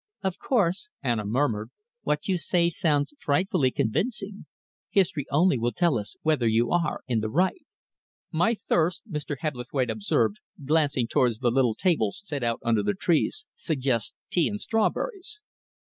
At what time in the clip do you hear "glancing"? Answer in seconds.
10.65-11.07